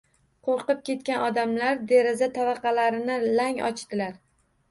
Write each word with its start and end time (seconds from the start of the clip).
Qo`rqib 0.45 0.79
ketgan 0.87 1.25
odamlar 1.25 1.83
deraza 1.91 2.29
tavaqalarini 2.37 3.21
lang 3.41 3.63
ochdilar 3.71 4.19